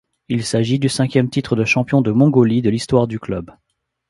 [0.29, 3.51] Il s'agit du cinquième titre de champion de Mongolie de l'histoire du club.